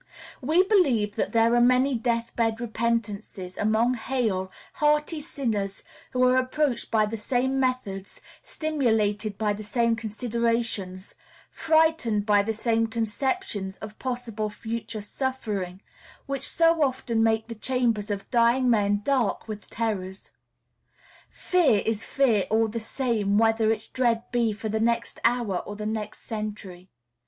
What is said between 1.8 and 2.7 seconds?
"death bed